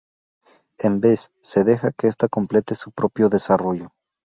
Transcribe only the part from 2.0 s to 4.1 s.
esta complete su propio desarrollo.